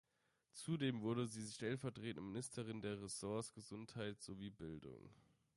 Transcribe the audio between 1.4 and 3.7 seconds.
stellvertretende Ministerin der Ressorts